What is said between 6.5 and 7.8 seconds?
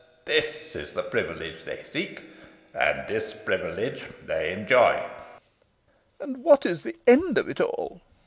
is the end of it